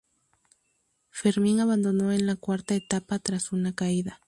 [1.11, 4.19] Fermín abandonó en la cuarta etapa tras una caída.